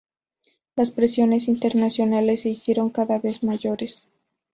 [0.75, 4.07] Las presiones internacionales se hicieron cada vez mayores.